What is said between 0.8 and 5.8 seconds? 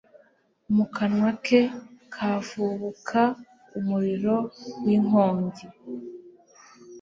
kanwa ke havubuka umuriro w'inkongi